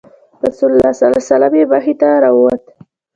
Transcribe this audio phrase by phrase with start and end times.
[0.47, 2.63] رسول الله صلی الله علیه وسلم یې مخې ته راووت.